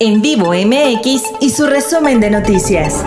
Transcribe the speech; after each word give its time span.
En 0.00 0.22
vivo 0.22 0.52
MX 0.52 1.22
y 1.40 1.50
su 1.50 1.66
resumen 1.66 2.20
de 2.20 2.30
noticias. 2.30 3.02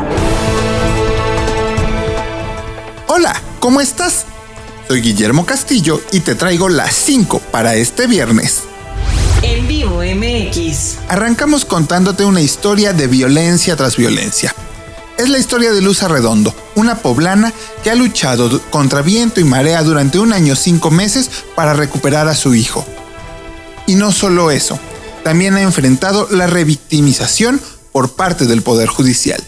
Hola, 3.08 3.34
¿cómo 3.62 3.80
estás? 3.80 4.26
Soy 4.90 5.00
Guillermo 5.00 5.46
Castillo 5.46 6.02
y 6.12 6.20
te 6.20 6.36
traigo 6.36 6.68
las 6.68 6.94
5 6.94 7.40
para 7.50 7.76
este 7.76 8.08
viernes. 8.08 8.64
En 9.42 9.70
vivo 9.70 10.02
MX. 10.04 10.98
Arrancamos 11.08 11.64
contándote 11.64 12.26
una 12.26 12.42
historia 12.42 12.92
de 12.92 13.08
violencia 13.08 13.78
tras 13.78 13.96
violencia. 13.96 14.54
Es 15.18 15.30
la 15.30 15.38
historia 15.38 15.72
de 15.72 15.82
Luz 15.82 16.04
Arredondo, 16.04 16.54
una 16.76 16.96
poblana 16.96 17.54
que 17.86 17.92
ha 17.92 17.96
luchado 17.96 18.62
contra 18.70 19.02
viento 19.02 19.40
y 19.40 19.46
marea 19.46 19.82
durante 19.84 20.20
un 20.20 20.34
año 20.34 20.58
cinco 20.58 20.92
meses 20.92 21.32
para 21.56 21.74
recuperar 21.74 22.28
a 22.28 22.36
su 22.36 22.54
hijo. 22.54 22.86
Y 23.88 23.96
no 23.96 24.12
solo 24.12 24.52
eso, 24.52 24.78
también 25.24 25.56
ha 25.56 25.62
enfrentado 25.62 26.28
la 26.32 26.48
revictimización 26.48 27.62
por 27.92 28.14
parte 28.14 28.46
del 28.46 28.62
Poder 28.62 28.88
Judicial. 28.88 29.42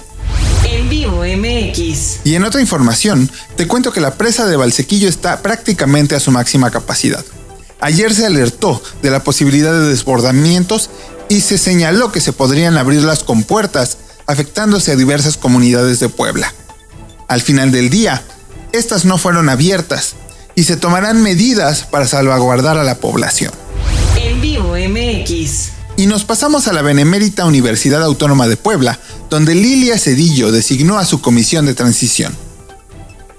En 0.64 0.90
vivo 0.90 1.24
MX. 1.24 2.20
Y 2.24 2.36
en 2.36 2.44
otra 2.44 2.62
información, 2.62 3.30
te 3.56 3.68
cuento 3.68 3.92
que 3.92 4.02
la 4.02 4.16
presa 4.16 4.46
de 4.46 4.56
Valsequillo 4.56 5.08
está 5.08 5.42
prácticamente 5.42 6.16
a 6.16 6.20
su 6.20 6.32
máxima 6.32 6.72
capacidad. 6.72 7.24
Ayer 7.80 8.14
se 8.14 8.26
alertó 8.26 8.82
de 9.02 9.10
la 9.10 9.24
posibilidad 9.24 9.74
de 9.74 9.90
desbordamientos 9.90 10.90
y 11.30 11.42
se 11.42 11.58
señaló 11.58 12.12
que 12.12 12.22
se 12.22 12.34
podrían 12.34 12.78
abrir 12.78 13.04
las 13.04 13.24
compuertas, 13.24 13.98
afectándose 14.26 14.92
a 14.92 14.96
diversas 14.96 15.38
comunidades 15.38 16.00
de 16.00 16.10
Puebla. 16.10 16.54
Al 17.28 17.42
final 17.42 17.72
del 17.72 17.90
día, 17.90 18.24
estas 18.72 19.06
no 19.06 19.18
fueron 19.18 19.50
abiertas 19.50 20.16
y 20.56 20.64
se 20.64 20.78
tomarán 20.78 21.22
medidas 21.22 21.84
para 21.84 22.08
salvaguardar 22.08 22.78
a 22.78 22.84
la 22.84 22.96
población. 22.96 23.52
Y 25.96 26.08
nos 26.08 26.24
pasamos 26.24 26.68
a 26.68 26.74
la 26.74 26.82
Benemérita 26.82 27.46
Universidad 27.46 28.04
Autónoma 28.04 28.48
de 28.48 28.58
Puebla, 28.58 29.00
donde 29.30 29.54
Lilia 29.54 29.98
Cedillo 30.00 30.52
designó 30.52 30.98
a 30.98 31.06
su 31.06 31.22
comisión 31.22 31.66
de 31.66 31.76
transición. 31.76 32.36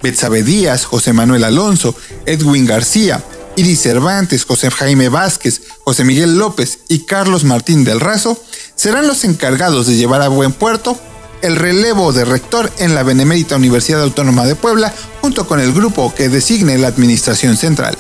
Betsabe 0.03 0.43
Díaz, 0.43 0.85
José 0.85 1.13
Manuel 1.13 1.45
Alonso, 1.45 1.97
Edwin 2.27 2.67
García, 2.67 3.25
Iris 3.57 3.81
Cervantes, 3.81 4.45
José 4.45 4.71
Jaime 4.71 5.09
Vázquez, 5.09 5.63
José 5.85 6.05
Miguel 6.05 6.39
López 6.39 6.81
y 6.89 7.01
Carlos 7.01 7.45
Martín 7.45 7.85
del 7.85 8.01
Razo 8.01 8.41
serán 8.75 9.07
los 9.07 9.25
encargados 9.25 9.87
de 9.87 9.97
llevar 9.97 10.23
a 10.23 10.29
buen 10.29 10.53
puerto 10.53 10.99
el 11.43 11.57
relevo 11.57 12.13
de 12.13 12.25
rector 12.25 12.73
en 12.79 12.95
la 12.95 13.03
Benemérita 13.03 13.57
Universidad 13.57 14.03
Autónoma 14.03 14.47
de 14.47 14.57
Puebla 14.57 14.95
junto 15.21 15.47
con 15.47 15.61
el 15.61 15.73
grupo 15.73 16.15
que 16.15 16.29
designe 16.29 16.79
la 16.79 16.89
Administración 16.89 17.57
Central. 17.57 17.97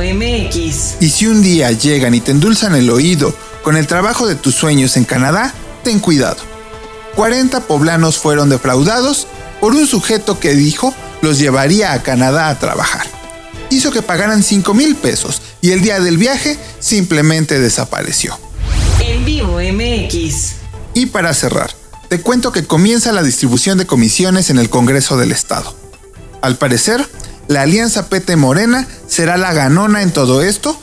En 0.00 0.18
vivo 0.18 0.48
MX. 0.48 1.00
Y 1.00 1.08
si 1.10 1.26
un 1.26 1.42
día 1.42 1.70
llegan 1.72 2.14
y 2.14 2.20
te 2.20 2.30
endulzan 2.30 2.74
el 2.74 2.90
oído 2.90 3.34
con 3.62 3.76
el 3.76 3.86
trabajo 3.86 4.26
de 4.26 4.34
tus 4.34 4.54
sueños 4.54 4.96
en 4.96 5.04
Canadá, 5.04 5.54
ten 5.82 6.00
cuidado. 6.00 6.38
40 7.16 7.60
poblanos 7.60 8.18
fueron 8.18 8.48
defraudados 8.48 9.26
por 9.60 9.74
un 9.74 9.86
sujeto 9.86 10.38
que 10.40 10.54
dijo 10.54 10.94
los 11.22 11.38
llevaría 11.38 11.92
a 11.92 12.02
Canadá 12.02 12.48
a 12.48 12.58
trabajar 12.58 13.06
hizo 13.74 13.90
que 13.90 14.02
pagaran 14.02 14.42
5 14.42 14.74
mil 14.74 14.94
pesos 14.96 15.42
y 15.60 15.72
el 15.72 15.82
día 15.82 16.00
del 16.00 16.18
viaje 16.18 16.58
simplemente 16.80 17.58
desapareció. 17.58 18.38
En 19.00 19.24
vivo 19.24 19.58
MX. 19.58 20.52
Y 20.94 21.06
para 21.06 21.34
cerrar, 21.34 21.70
te 22.08 22.20
cuento 22.20 22.52
que 22.52 22.66
comienza 22.66 23.12
la 23.12 23.22
distribución 23.22 23.78
de 23.78 23.86
comisiones 23.86 24.50
en 24.50 24.58
el 24.58 24.70
Congreso 24.70 25.16
del 25.16 25.32
Estado. 25.32 25.74
Al 26.40 26.56
parecer, 26.56 27.06
la 27.48 27.62
alianza 27.62 28.08
PT 28.08 28.36
Morena 28.36 28.86
será 29.14 29.36
la 29.36 29.52
ganona 29.52 30.02
en 30.02 30.10
todo 30.10 30.42
esto 30.42 30.76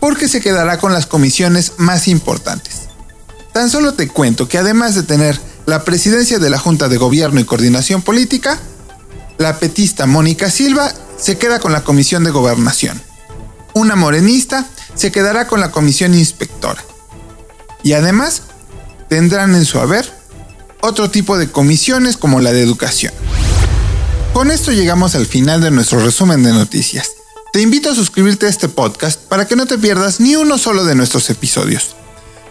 porque 0.00 0.26
se 0.26 0.40
quedará 0.40 0.78
con 0.78 0.92
las 0.92 1.06
comisiones 1.06 1.74
más 1.76 2.08
importantes. 2.08 2.88
Tan 3.52 3.70
solo 3.70 3.94
te 3.94 4.08
cuento 4.08 4.48
que 4.48 4.58
además 4.58 4.96
de 4.96 5.04
tener 5.04 5.40
la 5.66 5.84
presidencia 5.84 6.40
de 6.40 6.50
la 6.50 6.58
Junta 6.58 6.88
de 6.88 6.96
Gobierno 6.96 7.38
y 7.38 7.44
Coordinación 7.44 8.02
Política, 8.02 8.58
la 9.38 9.60
petista 9.60 10.06
Mónica 10.06 10.50
Silva 10.50 10.92
se 11.16 11.38
queda 11.38 11.60
con 11.60 11.70
la 11.70 11.84
Comisión 11.84 12.24
de 12.24 12.32
Gobernación. 12.32 13.00
Una 13.72 13.94
morenista 13.94 14.66
se 14.96 15.12
quedará 15.12 15.46
con 15.46 15.60
la 15.60 15.70
Comisión 15.70 16.14
Inspectora. 16.14 16.82
Y 17.84 17.92
además, 17.92 18.42
tendrán 19.08 19.54
en 19.54 19.64
su 19.64 19.78
haber 19.78 20.12
otro 20.80 21.08
tipo 21.08 21.38
de 21.38 21.52
comisiones 21.52 22.16
como 22.16 22.40
la 22.40 22.52
de 22.52 22.62
educación. 22.62 23.12
Con 24.32 24.50
esto 24.50 24.72
llegamos 24.72 25.14
al 25.14 25.26
final 25.26 25.60
de 25.60 25.70
nuestro 25.70 26.00
resumen 26.00 26.42
de 26.42 26.52
noticias. 26.52 27.19
Te 27.52 27.60
invito 27.60 27.90
a 27.90 27.94
suscribirte 27.96 28.46
a 28.46 28.48
este 28.48 28.68
podcast 28.68 29.20
para 29.20 29.48
que 29.48 29.56
no 29.56 29.66
te 29.66 29.76
pierdas 29.76 30.20
ni 30.20 30.36
uno 30.36 30.56
solo 30.56 30.84
de 30.84 30.94
nuestros 30.94 31.28
episodios. 31.30 31.96